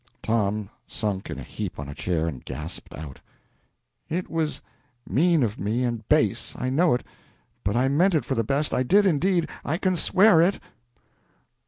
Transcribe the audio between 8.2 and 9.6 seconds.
for the best, I did indeed